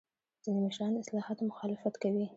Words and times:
ځینې 0.43 0.59
مشران 0.65 0.91
د 0.93 0.97
اصلاحاتو 1.03 1.49
مخالفت 1.51 1.93
کوي. 2.03 2.25